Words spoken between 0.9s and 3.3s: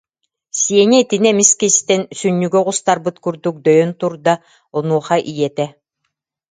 итини эмискэ истэн, сүнньүгэ оҕустарбыт